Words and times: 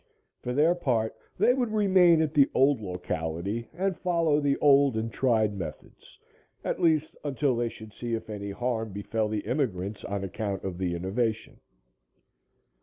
For 0.41 0.51
their 0.51 0.73
part, 0.73 1.15
they 1.37 1.53
would 1.53 1.71
remain 1.71 2.23
at 2.23 2.33
the 2.33 2.49
old 2.55 2.81
locality 2.81 3.67
and 3.71 3.95
follow 3.99 4.39
the 4.39 4.57
old 4.57 4.97
and 4.97 5.13
tried 5.13 5.55
methods, 5.55 6.17
at 6.63 6.81
least, 6.81 7.15
until 7.23 7.55
they 7.55 7.69
should 7.69 7.93
see 7.93 8.15
if 8.15 8.27
any 8.27 8.49
harm 8.49 8.93
befell 8.93 9.27
the 9.29 9.41
immigrants 9.41 10.03
on 10.03 10.23
account 10.23 10.63
of 10.63 10.79
the 10.79 10.95
innovation. 10.95 11.59